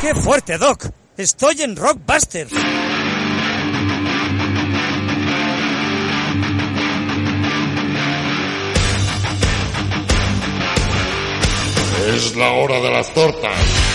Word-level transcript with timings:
¡Qué 0.00 0.14
fuerte, 0.14 0.56
Doc! 0.58 0.84
Estoy 1.16 1.62
en 1.62 1.74
Rockbusters. 1.74 2.52
Es 12.06 12.36
la 12.36 12.52
hora 12.52 12.80
de 12.80 12.90
las 12.92 13.12
tortas. 13.14 13.85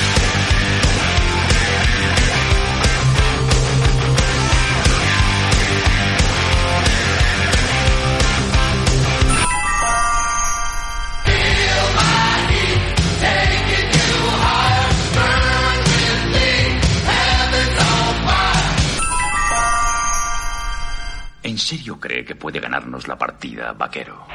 ¿En 21.44 21.58
serio 21.58 22.00
cree 22.00 22.24
que 22.24 22.36
puede 22.36 22.60
ganarnos 22.60 23.08
la 23.08 23.18
partida, 23.18 23.74
vaquero? 23.74 24.28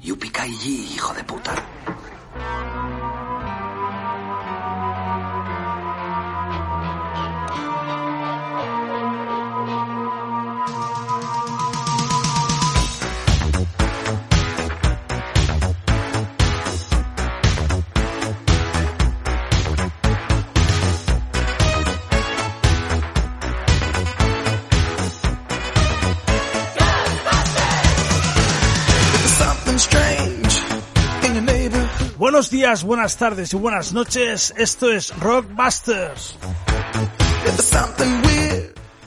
Yupikai 0.00 0.50
hijo 0.50 1.14
de 1.14 1.22
puta. 1.22 1.54
Buenos 32.16 32.50
días, 32.50 32.84
buenas 32.84 33.16
tardes 33.16 33.52
y 33.52 33.56
buenas 33.56 33.92
noches. 33.92 34.52
Esto 34.56 34.92
es 34.92 35.16
Rockbusters. 35.18 36.36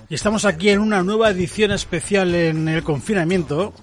Y 0.10 0.16
estamos 0.16 0.46
aquí 0.46 0.70
en 0.70 0.80
una 0.80 1.04
nueva 1.04 1.30
edición 1.30 1.72
especial 1.72 2.34
en 2.36 2.68
el 2.68 2.84
confinamiento 2.84 3.74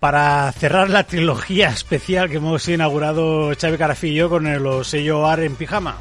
para 0.00 0.52
cerrar 0.52 0.90
la 0.90 1.04
trilogía 1.04 1.70
especial 1.70 2.28
que 2.28 2.36
hemos 2.36 2.68
inaugurado 2.68 3.52
Xavi 3.58 4.14
yo 4.14 4.28
con 4.28 4.46
el 4.46 4.84
sello 4.84 5.26
AR 5.26 5.40
en 5.44 5.56
pijama. 5.56 5.96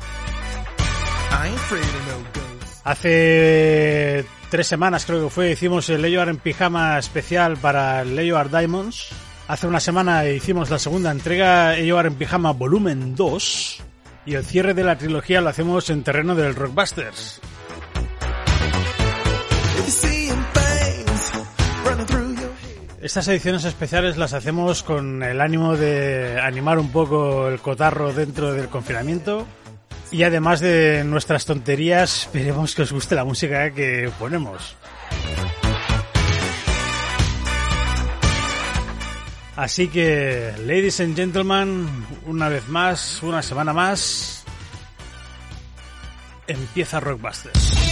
Hace 2.83 4.25
tres 4.53 4.68
semanas 4.68 5.08
creo 5.08 5.24
que 5.24 5.30
fue, 5.31 5.50
hicimos 5.50 5.90
el 5.90 6.03
Leyo 6.03 6.22
Art 6.22 6.30
en 6.30 6.38
pijama 6.38 7.00
especial 7.00 7.58
para 7.58 8.03
el 8.03 8.16
Leyo 8.16 8.38
Art 8.38 8.52
Diamonds. 8.52 9.08
Hace 9.47 9.66
una 9.66 9.80
semana 9.80 10.30
hicimos 10.30 10.69
la 10.69 10.78
segunda 10.78 11.09
entrega, 11.09 11.72
Leyo 11.72 11.97
Art 11.97 12.09
en 12.09 12.14
pijama 12.14 12.52
volumen 12.52 13.16
2. 13.16 13.81
Y 14.28 14.36
el 14.36 14.46
cierre 14.46 14.75
de 14.75 14.84
la 14.84 14.96
trilogía 14.96 15.41
lo 15.41 15.50
hacemos 15.50 15.90
en 15.90 16.03
terreno 16.03 16.36
del 16.36 16.53
Rockbusters. 16.53 17.41
Estas 23.02 23.28
ediciones 23.30 23.66
especiales 23.66 24.18
las 24.18 24.34
hacemos 24.34 24.84
con 24.84 25.24
el 25.24 25.41
ánimo 25.41 25.75
de 25.75 26.40
animar 26.40 26.78
un 26.78 26.91
poco 26.91 27.47
el 27.47 27.59
cotarro 27.59 28.14
dentro 28.14 28.53
del 28.53 28.70
confinamiento. 28.70 29.47
Y 30.13 30.22
además 30.22 30.59
de 30.59 31.03
nuestras 31.03 31.44
tonterías, 31.44 32.28
esperemos 32.28 32.75
que 32.75 32.84
os 32.84 32.91
guste 32.91 33.16
la 33.16 33.25
música 33.25 33.72
que 33.72 34.12
ponemos. 34.19 34.75
Así 39.56 39.88
que, 39.88 40.53
ladies 40.59 41.00
and 41.00 41.16
gentlemen, 41.16 41.88
una 42.28 42.47
vez 42.47 42.68
más, 42.69 43.23
una 43.23 43.41
semana 43.41 43.73
más, 43.73 44.44
empieza 46.46 47.00
Rockbusters. 47.00 47.82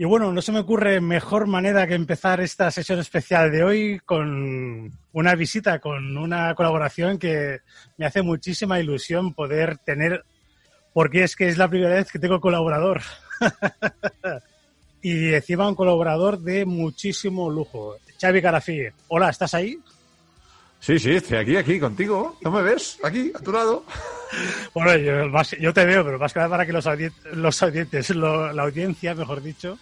Y 0.00 0.04
bueno, 0.04 0.32
no 0.32 0.40
se 0.40 0.52
me 0.52 0.60
ocurre 0.60 1.00
mejor 1.00 1.48
manera 1.48 1.84
que 1.88 1.94
empezar 1.94 2.40
esta 2.40 2.70
sesión 2.70 3.00
especial 3.00 3.50
de 3.50 3.64
hoy 3.64 4.00
con 4.04 4.92
una 5.12 5.34
visita, 5.34 5.80
con 5.80 6.16
una 6.16 6.54
colaboración 6.54 7.18
que 7.18 7.58
me 7.96 8.06
hace 8.06 8.22
muchísima 8.22 8.78
ilusión 8.78 9.34
poder 9.34 9.78
tener, 9.78 10.24
porque 10.94 11.24
es 11.24 11.34
que 11.34 11.48
es 11.48 11.58
la 11.58 11.68
primera 11.68 11.94
vez 11.94 12.12
que 12.12 12.20
tengo 12.20 12.40
colaborador. 12.40 13.02
y 15.02 15.34
encima 15.34 15.68
un 15.68 15.74
colaborador 15.74 16.38
de 16.38 16.64
muchísimo 16.64 17.50
lujo. 17.50 17.96
Xavi 18.20 18.40
Carafí, 18.40 18.82
hola, 19.08 19.30
¿estás 19.30 19.52
ahí? 19.54 19.80
Sí, 20.78 20.96
sí, 21.00 21.10
estoy 21.10 21.38
aquí, 21.38 21.56
aquí, 21.56 21.80
contigo. 21.80 22.38
¿No 22.42 22.52
me 22.52 22.62
ves? 22.62 23.00
Aquí, 23.02 23.32
a 23.34 23.40
tu 23.40 23.50
lado. 23.52 23.84
Bueno, 24.74 24.94
yo, 25.58 25.72
te 25.72 25.86
veo, 25.86 26.04
pero 26.04 26.18
más 26.18 26.34
que 26.34 26.38
nada 26.38 26.50
para 26.50 26.66
que 26.66 26.72
los, 26.74 26.84
audien- 26.86 27.14
los 27.32 27.62
audientes, 27.62 28.10
lo- 28.10 28.52
la 28.52 28.64
audiencia, 28.64 29.14
mejor 29.14 29.42
dicho, 29.42 29.78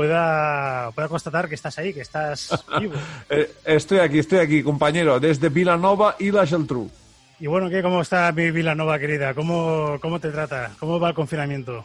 pueda, 0.00 0.90
pueda 0.92 1.08
constatar 1.08 1.46
que 1.46 1.54
estás 1.56 1.78
ahí, 1.78 1.92
que 1.92 2.00
estás 2.00 2.64
vivo. 2.80 2.94
Eh, 3.28 3.52
estoy 3.66 3.98
aquí, 3.98 4.18
estoy 4.18 4.38
aquí, 4.38 4.62
compañero, 4.62 5.20
desde 5.20 5.50
Vilanova 5.50 6.16
y 6.18 6.30
la 6.30 6.46
Geltrú. 6.46 6.90
Y 7.38 7.46
bueno, 7.46 7.68
¿qué, 7.68 7.82
¿cómo 7.82 8.00
está 8.00 8.32
mi 8.32 8.50
Vilanova, 8.50 8.98
querida? 8.98 9.34
¿Cómo, 9.34 9.98
¿Cómo 10.00 10.18
te 10.18 10.30
trata? 10.30 10.72
¿Cómo 10.80 10.98
va 10.98 11.10
el 11.10 11.14
confinamiento? 11.14 11.84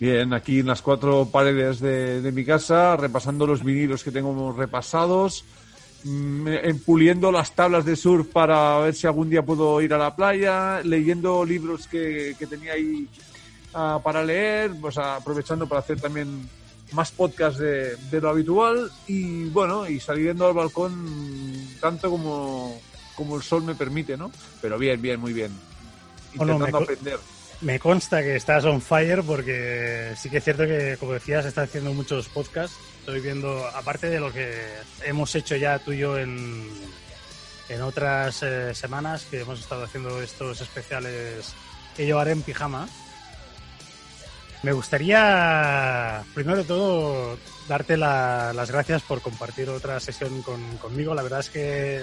Bien, 0.00 0.32
aquí 0.32 0.60
en 0.60 0.66
las 0.66 0.80
cuatro 0.80 1.28
paredes 1.30 1.78
de, 1.80 2.22
de 2.22 2.32
mi 2.32 2.42
casa, 2.42 2.96
repasando 2.96 3.46
los 3.46 3.62
vinilos 3.62 4.02
que 4.02 4.10
tengo 4.10 4.52
repasados, 4.52 5.44
mm, 6.04 6.46
puliendo 6.86 7.30
las 7.30 7.52
tablas 7.54 7.84
de 7.84 7.96
surf 7.96 8.28
para 8.28 8.78
ver 8.78 8.94
si 8.94 9.06
algún 9.06 9.28
día 9.28 9.42
puedo 9.42 9.78
ir 9.82 9.92
a 9.92 9.98
la 9.98 10.16
playa, 10.16 10.80
leyendo 10.82 11.44
libros 11.44 11.86
que, 11.86 12.34
que 12.38 12.46
tenía 12.46 12.72
ahí 12.72 13.06
ah, 13.74 14.00
para 14.02 14.24
leer, 14.24 14.70
pues 14.80 14.96
aprovechando 14.96 15.68
para 15.68 15.80
hacer 15.80 16.00
también 16.00 16.48
más 16.92 17.10
podcast 17.10 17.58
de, 17.58 17.96
de 17.96 18.20
lo 18.20 18.30
habitual 18.30 18.90
y 19.06 19.44
bueno, 19.46 19.88
y 19.88 20.00
saliendo 20.00 20.46
al 20.46 20.54
balcón 20.54 21.68
tanto 21.80 22.10
como, 22.10 22.80
como 23.14 23.36
el 23.36 23.42
sol 23.42 23.62
me 23.62 23.74
permite, 23.74 24.16
¿no? 24.16 24.30
Pero 24.60 24.78
bien, 24.78 25.00
bien, 25.00 25.20
muy 25.20 25.32
bien. 25.32 25.52
Bueno, 26.34 26.54
Intentando 26.54 26.80
me 26.80 26.84
aprender. 26.84 27.18
Me 27.60 27.78
consta 27.78 28.22
que 28.22 28.34
estás 28.34 28.64
on 28.64 28.82
fire 28.82 29.22
porque 29.22 30.14
sí 30.16 30.28
que 30.28 30.38
es 30.38 30.44
cierto 30.44 30.64
que, 30.64 30.96
como 30.98 31.12
decías, 31.12 31.46
estás 31.46 31.68
haciendo 31.68 31.92
muchos 31.92 32.28
podcasts. 32.28 32.76
Estoy 33.00 33.20
viendo, 33.20 33.66
aparte 33.68 34.10
de 34.10 34.18
lo 34.18 34.32
que 34.32 34.60
hemos 35.04 35.32
hecho 35.36 35.54
ya 35.54 35.78
tú 35.78 35.92
y 35.92 35.98
yo 35.98 36.18
en, 36.18 36.68
en 37.68 37.82
otras 37.82 38.42
eh, 38.42 38.74
semanas 38.74 39.26
que 39.30 39.40
hemos 39.40 39.60
estado 39.60 39.84
haciendo 39.84 40.20
estos 40.20 40.60
especiales 40.60 41.54
que 41.96 42.04
llevaré 42.04 42.32
en 42.32 42.42
pijama. 42.42 42.88
Me 44.62 44.72
gustaría, 44.72 46.22
primero 46.34 46.58
de 46.58 46.64
todo, 46.64 47.36
darte 47.68 47.96
la- 47.96 48.52
las 48.54 48.70
gracias 48.70 49.02
por 49.02 49.20
compartir 49.20 49.68
otra 49.68 49.98
sesión 49.98 50.42
con- 50.42 50.76
conmigo. 50.78 51.14
La 51.14 51.22
verdad 51.22 51.40
es 51.40 51.50
que 51.50 52.02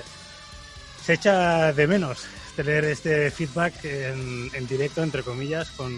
se 1.03 1.13
echa 1.13 1.71
de 1.71 1.87
menos 1.87 2.25
tener 2.57 2.83
este 2.83 3.31
feedback 3.31 3.85
en, 3.85 4.49
en 4.53 4.67
directo, 4.67 5.01
entre 5.03 5.23
comillas, 5.23 5.69
con, 5.71 5.97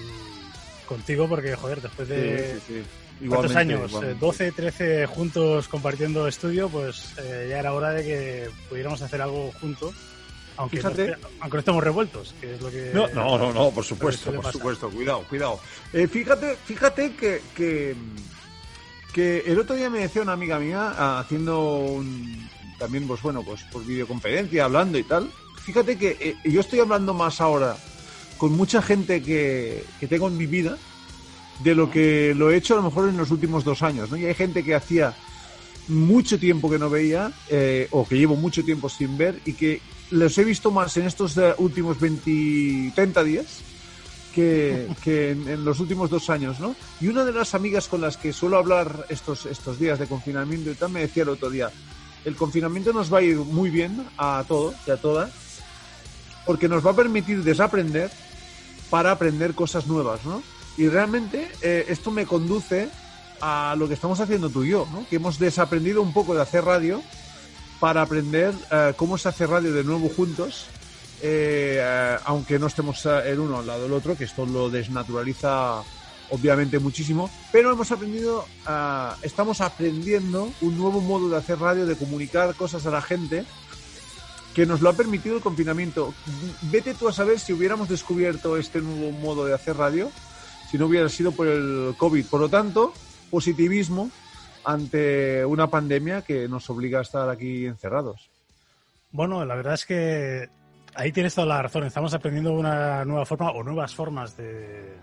contigo, 0.87 1.27
porque, 1.27 1.55
joder, 1.55 1.81
después 1.81 2.07
de... 2.07 2.53
Sí, 2.55 2.59
sí, 2.67 2.83
sí. 3.19 3.27
¿Cuántos 3.27 3.55
años? 3.55 3.81
igualmente. 3.89 4.15
Eh, 4.17 4.19
12, 4.19 4.51
13 4.51 5.05
juntos 5.07 5.67
compartiendo 5.67 6.27
estudio, 6.27 6.69
pues 6.69 7.13
eh, 7.19 7.47
ya 7.49 7.59
era 7.59 7.73
hora 7.73 7.91
de 7.91 8.03
que 8.03 8.49
pudiéramos 8.69 9.01
hacer 9.01 9.21
algo 9.21 9.51
juntos, 9.61 9.93
aunque, 10.57 10.77
no, 10.77 10.91
Fíjate. 10.91 11.15
aunque 11.39 11.55
no 11.55 11.59
estemos 11.59 11.83
revueltos, 11.83 12.35
que 12.39 12.55
es 12.55 12.61
lo 12.61 12.69
que... 12.69 12.91
No, 12.93 13.07
no, 13.09 13.37
no, 13.37 13.53
no, 13.53 13.71
por 13.71 13.83
supuesto, 13.83 14.31
por 14.31 14.51
supuesto, 14.51 14.89
cuidado, 14.89 15.23
cuidado. 15.29 15.59
Eh, 15.93 16.07
fíjate, 16.07 16.55
fíjate 16.65 17.13
que, 17.15 17.41
que, 17.55 17.95
que 19.13 19.39
el 19.45 19.59
otro 19.59 19.75
día 19.75 19.89
me 19.89 19.99
decía 19.99 20.21
una 20.21 20.33
amiga 20.33 20.59
mía, 20.59 20.93
ah, 20.97 21.19
haciendo 21.19 21.79
un, 21.79 22.49
también, 22.77 23.07
pues 23.07 23.21
bueno, 23.21 23.43
pues 23.43 23.61
por 23.71 23.85
videoconferencia, 23.85 24.65
hablando 24.65 24.97
y 24.97 25.03
tal. 25.03 25.31
Fíjate 25.63 25.97
que 25.97 26.17
eh, 26.19 26.49
yo 26.49 26.61
estoy 26.61 26.79
hablando 26.79 27.13
más 27.13 27.39
ahora 27.39 27.77
con 28.37 28.53
mucha 28.53 28.81
gente 28.81 29.21
que, 29.21 29.83
que 29.99 30.07
tengo 30.07 30.27
en 30.27 30.35
mi 30.35 30.47
vida 30.47 30.77
de 31.63 31.75
lo 31.75 31.91
que 31.91 32.33
lo 32.35 32.49
he 32.49 32.57
hecho 32.57 32.73
a 32.73 32.77
lo 32.77 32.83
mejor 32.83 33.07
en 33.07 33.17
los 33.17 33.29
últimos 33.29 33.63
dos 33.63 33.83
años, 33.83 34.09
¿no? 34.09 34.17
Y 34.17 34.25
hay 34.25 34.33
gente 34.33 34.63
que 34.63 34.73
hacía 34.73 35.13
mucho 35.87 36.39
tiempo 36.39 36.69
que 36.69 36.79
no 36.79 36.89
veía, 36.89 37.31
eh, 37.49 37.87
o 37.91 38.07
que 38.07 38.17
llevo 38.17 38.35
mucho 38.35 38.63
tiempo 38.63 38.89
sin 38.89 39.17
ver, 39.17 39.39
y 39.45 39.53
que 39.53 39.81
los 40.11 40.37
he 40.37 40.43
visto 40.43 40.71
más 40.71 40.95
en 40.97 41.07
estos 41.07 41.37
eh, 41.37 41.53
últimos 41.57 41.99
20, 41.99 42.91
30 42.93 43.23
días 43.23 43.45
que, 44.35 44.87
que 45.03 45.31
en, 45.31 45.47
en 45.47 45.65
los 45.65 45.79
últimos 45.79 46.09
dos 46.09 46.29
años, 46.29 46.59
¿no? 46.59 46.75
Y 46.99 47.07
una 47.07 47.25
de 47.25 47.31
las 47.31 47.55
amigas 47.55 47.87
con 47.87 48.01
las 48.01 48.17
que 48.17 48.33
suelo 48.33 48.57
hablar 48.57 49.05
estos, 49.09 49.45
estos 49.45 49.79
días 49.79 49.99
de 49.99 50.07
confinamiento 50.07 50.69
y 50.69 50.75
tal 50.75 50.91
me 50.91 51.01
decía 51.01 51.23
el 51.23 51.29
otro 51.29 51.49
día, 51.49 51.71
el 52.25 52.35
confinamiento 52.35 52.93
nos 52.93 53.11
va 53.11 53.19
a 53.19 53.21
ir 53.23 53.37
muy 53.37 53.69
bien 53.69 54.05
a 54.17 54.43
todos 54.47 54.75
y 54.85 54.91
a 54.91 54.97
todas, 54.97 55.31
porque 56.45 56.67
nos 56.67 56.85
va 56.85 56.91
a 56.91 56.95
permitir 56.95 57.43
desaprender 57.43 58.11
para 58.89 59.11
aprender 59.11 59.55
cosas 59.55 59.87
nuevas, 59.87 60.23
¿no? 60.25 60.43
Y 60.77 60.87
realmente 60.87 61.49
eh, 61.61 61.85
esto 61.89 62.11
me 62.11 62.25
conduce 62.25 62.89
a 63.41 63.75
lo 63.77 63.87
que 63.87 63.95
estamos 63.95 64.19
haciendo 64.19 64.49
tú 64.49 64.63
y 64.63 64.69
yo, 64.69 64.87
¿no? 64.91 65.05
Que 65.09 65.15
hemos 65.15 65.39
desaprendido 65.39 66.01
un 66.01 66.13
poco 66.13 66.35
de 66.35 66.41
hacer 66.41 66.63
radio 66.63 67.01
para 67.81 68.03
aprender 68.03 68.53
eh, 68.71 68.93
cómo 68.95 69.17
se 69.17 69.27
hace 69.27 69.47
radio 69.47 69.73
de 69.73 69.83
nuevo 69.83 70.07
juntos, 70.07 70.67
eh, 71.23 71.79
eh, 71.81 72.17
aunque 72.25 72.59
no 72.59 72.67
estemos 72.67 73.03
eh, 73.07 73.23
el 73.25 73.39
uno 73.39 73.57
al 73.57 73.65
lado 73.65 73.83
del 73.83 73.93
otro, 73.93 74.15
que 74.15 74.25
esto 74.25 74.45
lo 74.45 74.69
desnaturaliza 74.69 75.81
obviamente 76.29 76.77
muchísimo, 76.77 77.29
pero 77.51 77.73
hemos 77.73 77.91
aprendido, 77.91 78.45
ah, 78.67 79.17
estamos 79.23 79.61
aprendiendo 79.61 80.53
un 80.61 80.77
nuevo 80.77 81.01
modo 81.01 81.27
de 81.27 81.37
hacer 81.37 81.59
radio, 81.59 81.87
de 81.87 81.95
comunicar 81.95 82.53
cosas 82.53 82.85
a 82.85 82.91
la 82.91 83.01
gente, 83.01 83.45
que 84.53 84.67
nos 84.67 84.81
lo 84.81 84.89
ha 84.89 84.93
permitido 84.93 85.35
el 85.35 85.41
confinamiento. 85.41 86.13
Vete 86.61 86.93
tú 86.93 87.09
a 87.09 87.13
saber 87.13 87.39
si 87.39 87.51
hubiéramos 87.51 87.89
descubierto 87.89 88.57
este 88.57 88.79
nuevo 88.79 89.11
modo 89.11 89.43
de 89.45 89.55
hacer 89.55 89.75
radio, 89.75 90.11
si 90.69 90.77
no 90.77 90.85
hubiera 90.85 91.09
sido 91.09 91.31
por 91.31 91.47
el 91.47 91.95
COVID. 91.97 92.25
Por 92.27 92.41
lo 92.41 92.49
tanto, 92.49 92.93
positivismo 93.31 94.11
ante 94.65 95.43
una 95.45 95.67
pandemia 95.67 96.21
que 96.21 96.47
nos 96.47 96.69
obliga 96.69 96.99
a 96.99 97.03
estar 97.03 97.29
aquí 97.29 97.65
encerrados. 97.65 98.29
Bueno, 99.11 99.43
la 99.45 99.55
verdad 99.55 99.73
es 99.73 99.85
que 99.85 100.49
ahí 100.95 101.11
tienes 101.11 101.35
toda 101.35 101.47
la 101.47 101.61
razón. 101.61 101.83
Estamos 101.85 102.13
aprendiendo 102.13 102.53
una 102.53 103.03
nueva 103.05 103.25
forma 103.25 103.51
o 103.51 103.63
nuevas 103.63 103.93
formas 103.95 104.37
de, 104.37 104.93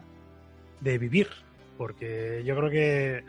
de 0.80 0.98
vivir. 0.98 1.28
Porque 1.76 2.42
yo 2.44 2.56
creo 2.56 2.70
que 2.70 3.24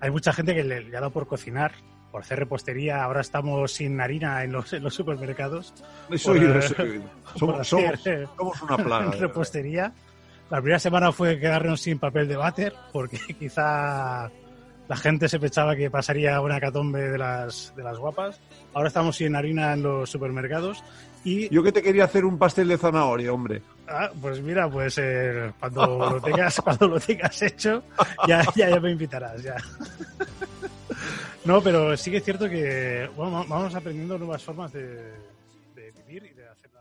hay 0.00 0.10
mucha 0.10 0.32
gente 0.32 0.54
que 0.54 0.64
le, 0.64 0.80
le 0.82 0.96
ha 0.96 1.00
dado 1.00 1.12
por 1.12 1.26
cocinar, 1.28 1.72
por 2.10 2.22
hacer 2.22 2.38
repostería. 2.38 3.04
Ahora 3.04 3.20
estamos 3.20 3.72
sin 3.74 4.00
harina 4.00 4.42
en 4.42 4.52
los, 4.52 4.72
en 4.72 4.82
los 4.82 4.94
supermercados. 4.94 5.72
Eso 6.10 6.32
Por, 6.32 6.42
eso 6.42 6.74
Somos, 7.36 7.68
somos- 7.68 8.00
somos 8.36 8.62
una 8.62 8.76
plaga. 8.78 9.10
repostería. 9.12 9.92
La 10.50 10.58
primera 10.60 10.78
semana 10.78 11.12
fue 11.12 11.38
quedarnos 11.38 11.80
sin 11.80 11.98
papel 11.98 12.26
de 12.28 12.36
váter, 12.36 12.74
porque 12.92 13.18
quizá 13.38 14.30
la 14.92 14.98
gente 14.98 15.26
se 15.26 15.40
pensaba 15.40 15.74
que 15.74 15.90
pasaría 15.90 16.38
una 16.42 16.60
catombe 16.60 17.00
de 17.08 17.16
las, 17.16 17.72
de 17.74 17.82
las 17.82 17.96
guapas. 17.96 18.38
Ahora 18.74 18.88
estamos 18.88 19.16
sin 19.16 19.34
harina 19.34 19.72
en 19.72 19.82
los 19.82 20.10
supermercados. 20.10 20.84
Y 21.24 21.48
Yo 21.48 21.62
que 21.62 21.72
te 21.72 21.82
quería 21.82 22.04
hacer 22.04 22.26
un 22.26 22.36
pastel 22.36 22.68
de 22.68 22.76
zanahoria, 22.76 23.32
hombre. 23.32 23.62
Ah, 23.88 24.10
pues 24.20 24.42
mira, 24.42 24.68
pues 24.68 24.98
eh, 24.98 25.50
cuando 25.58 25.86
lo 25.96 26.20
tengas, 26.20 26.60
cuando 26.64 26.88
lo 26.88 27.00
tengas 27.00 27.40
hecho, 27.40 27.84
ya, 28.28 28.44
ya, 28.54 28.68
ya 28.68 28.80
me 28.80 28.90
invitarás, 28.90 29.42
ya. 29.42 29.56
No, 31.44 31.60
pero 31.62 31.96
sí 31.96 32.10
que 32.10 32.18
es 32.18 32.24
cierto 32.24 32.48
que 32.48 33.10
bueno, 33.16 33.44
vamos 33.48 33.74
aprendiendo 33.74 34.16
nuevas 34.16 34.44
formas 34.44 34.72
de, 34.74 34.84
de 35.74 35.90
vivir 36.06 36.30
y 36.30 36.34
de 36.34 36.48
hacerla. 36.48 36.80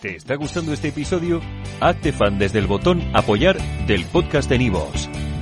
¿Te 0.00 0.16
está 0.16 0.36
gustando 0.36 0.72
este 0.72 0.88
episodio? 0.88 1.42
Hazte 1.80 2.12
fan 2.12 2.38
desde 2.38 2.60
el 2.60 2.66
botón 2.66 3.02
Apoyar 3.12 3.58
del 3.86 4.06
podcast 4.06 4.48
de 4.48 4.58
Nivos. 4.58 5.10